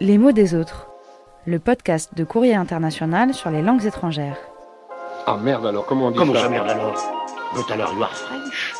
Les 0.00 0.16
mots 0.16 0.30
des 0.30 0.54
autres, 0.54 0.86
le 1.44 1.58
podcast 1.58 2.14
de 2.14 2.22
Courrier 2.22 2.54
International 2.54 3.34
sur 3.34 3.50
les 3.50 3.62
langues 3.62 3.84
étrangères. 3.84 4.38
Ah 5.26 5.36
merde 5.36 5.66
alors, 5.66 5.86
comment 5.86 6.06
on 6.06 6.10
dit 6.12 6.16
Comment 6.16 6.34
ça 6.34 6.42
ça 6.42 6.48
merde 6.48 6.68
alors 6.68 6.94
But 7.52 7.68
alors 7.72 7.92
you 7.92 8.02
are 8.04 8.14
French 8.14 8.74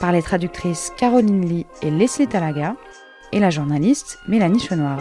Par 0.00 0.12
les 0.12 0.22
traductrices 0.22 0.90
Caroline 0.96 1.46
Lee 1.46 1.66
et 1.82 1.90
Leslie 1.90 2.28
Talaga 2.28 2.76
et 3.32 3.40
la 3.40 3.50
journaliste 3.50 4.18
Mélanie 4.26 4.58
Chenoir. 4.58 5.00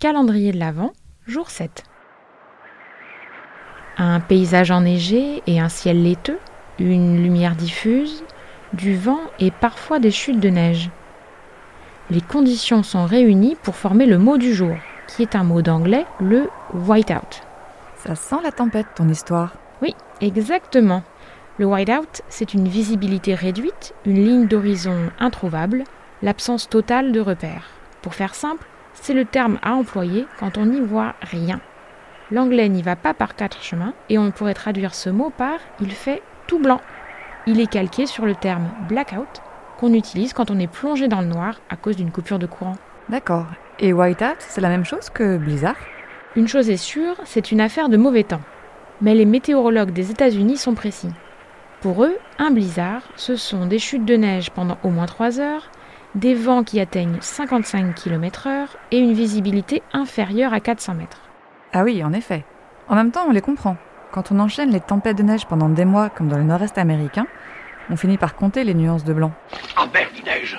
Calendrier 0.00 0.50
de 0.50 0.58
l'Avent, 0.58 0.92
jour 1.28 1.48
7. 1.48 1.84
Un 3.98 4.18
paysage 4.18 4.72
enneigé 4.72 5.44
et 5.46 5.60
un 5.60 5.68
ciel 5.68 6.02
laiteux, 6.02 6.40
une 6.80 7.22
lumière 7.22 7.54
diffuse, 7.54 8.24
du 8.72 8.96
vent 8.96 9.20
et 9.38 9.50
parfois 9.50 9.98
des 9.98 10.10
chutes 10.10 10.40
de 10.40 10.48
neige. 10.48 10.90
Les 12.10 12.20
conditions 12.20 12.82
sont 12.82 13.04
réunies 13.04 13.56
pour 13.62 13.76
former 13.76 14.06
le 14.06 14.18
mot 14.18 14.38
du 14.38 14.54
jour, 14.54 14.74
qui 15.06 15.22
est 15.22 15.36
un 15.36 15.44
mot 15.44 15.62
d'anglais, 15.62 16.06
le 16.20 16.48
whiteout. 16.72 17.42
Ça 17.96 18.14
sent 18.14 18.36
la 18.42 18.52
tempête, 18.52 18.86
ton 18.94 19.08
histoire. 19.08 19.52
Oui, 19.82 19.94
exactement. 20.20 21.02
Le 21.58 21.66
whiteout, 21.66 22.22
c'est 22.28 22.54
une 22.54 22.68
visibilité 22.68 23.34
réduite, 23.34 23.94
une 24.06 24.24
ligne 24.24 24.46
d'horizon 24.46 25.10
introuvable, 25.18 25.84
l'absence 26.22 26.68
totale 26.68 27.12
de 27.12 27.20
repères. 27.20 27.70
Pour 28.00 28.14
faire 28.14 28.34
simple, 28.34 28.66
c'est 28.94 29.14
le 29.14 29.24
terme 29.24 29.58
à 29.62 29.72
employer 29.72 30.26
quand 30.38 30.56
on 30.58 30.66
n'y 30.66 30.80
voit 30.80 31.14
rien. 31.20 31.60
L'anglais 32.30 32.68
n'y 32.68 32.82
va 32.82 32.96
pas 32.96 33.14
par 33.14 33.34
quatre 33.34 33.62
chemins 33.62 33.94
et 34.08 34.18
on 34.18 34.30
pourrait 34.30 34.54
traduire 34.54 34.94
ce 34.94 35.10
mot 35.10 35.30
par 35.36 35.58
il 35.80 35.90
fait 35.90 36.22
tout 36.46 36.58
blanc. 36.58 36.80
Il 37.50 37.60
est 37.60 37.66
calqué 37.66 38.04
sur 38.04 38.26
le 38.26 38.34
terme 38.34 38.68
blackout 38.90 39.40
qu'on 39.78 39.94
utilise 39.94 40.34
quand 40.34 40.50
on 40.50 40.58
est 40.58 40.70
plongé 40.70 41.08
dans 41.08 41.22
le 41.22 41.28
noir 41.28 41.54
à 41.70 41.76
cause 41.76 41.96
d'une 41.96 42.10
coupure 42.10 42.38
de 42.38 42.44
courant. 42.44 42.76
D'accord. 43.08 43.46
Et 43.78 43.94
whiteout, 43.94 44.36
c'est 44.40 44.60
la 44.60 44.68
même 44.68 44.84
chose 44.84 45.08
que 45.08 45.38
blizzard? 45.38 45.78
Une 46.36 46.46
chose 46.46 46.68
est 46.68 46.76
sûre, 46.76 47.14
c'est 47.24 47.50
une 47.50 47.62
affaire 47.62 47.88
de 47.88 47.96
mauvais 47.96 48.24
temps. 48.24 48.42
Mais 49.00 49.14
les 49.14 49.24
météorologues 49.24 49.92
des 49.92 50.10
États-Unis 50.10 50.58
sont 50.58 50.74
précis. 50.74 51.08
Pour 51.80 52.04
eux, 52.04 52.18
un 52.38 52.50
blizzard, 52.50 53.00
ce 53.16 53.34
sont 53.34 53.64
des 53.64 53.78
chutes 53.78 54.04
de 54.04 54.16
neige 54.16 54.50
pendant 54.50 54.76
au 54.82 54.90
moins 54.90 55.06
3 55.06 55.40
heures, 55.40 55.70
des 56.14 56.34
vents 56.34 56.64
qui 56.64 56.80
atteignent 56.80 57.16
55 57.22 57.94
km/h 57.94 58.66
et 58.90 58.98
une 58.98 59.14
visibilité 59.14 59.82
inférieure 59.94 60.52
à 60.52 60.60
400 60.60 60.96
mètres. 60.96 61.22
Ah 61.72 61.82
oui, 61.82 62.04
en 62.04 62.12
effet. 62.12 62.44
En 62.88 62.94
même 62.94 63.10
temps, 63.10 63.24
on 63.26 63.32
les 63.32 63.40
comprend. 63.40 63.78
Quand 64.12 64.32
on 64.32 64.38
enchaîne 64.38 64.70
les 64.70 64.80
tempêtes 64.80 65.18
de 65.18 65.22
neige 65.22 65.46
pendant 65.46 65.68
des 65.68 65.84
mois, 65.84 66.08
comme 66.08 66.28
dans 66.28 66.38
le 66.38 66.44
nord-est 66.44 66.78
américain, 66.78 67.26
on 67.90 67.96
finit 67.96 68.18
par 68.18 68.34
compter 68.34 68.64
les 68.64 68.74
nuances 68.74 69.04
de 69.04 69.12
blanc. 69.12 69.32
Ah 69.76 69.86
merde, 69.92 70.10
il 70.16 70.24
neige 70.24 70.58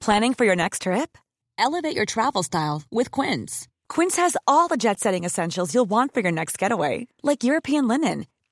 Planning 0.00 0.34
for 0.34 0.44
your 0.44 0.54
next 0.54 0.82
trip? 0.82 1.16
Elevate 1.56 1.96
your 1.96 2.04
travel 2.04 2.42
style 2.42 2.82
with 2.90 3.10
Quince. 3.10 3.68
Quince 3.88 4.16
has 4.18 4.36
all 4.46 4.68
the 4.68 4.76
jet 4.76 5.00
setting 5.00 5.24
essentials 5.24 5.72
you'll 5.72 5.88
want 5.88 6.12
for 6.12 6.20
your 6.20 6.32
next 6.32 6.58
getaway, 6.58 7.06
like 7.22 7.42
European 7.42 7.88
linen, 7.88 8.26